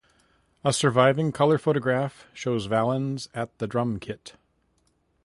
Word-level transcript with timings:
A 0.63 0.73
surviving 0.73 1.31
color 1.31 1.59
photograph 1.59 2.25
shows 2.33 2.65
Valens 2.65 3.29
at 3.35 3.55
the 3.59 3.67
drum 3.67 3.99
kit. 3.99 4.33